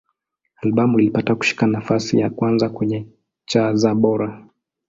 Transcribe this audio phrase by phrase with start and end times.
[0.61, 3.07] Albamu ilipata kushika nafasi ya kwanza kwenye
[3.45, 4.47] cha za Bora.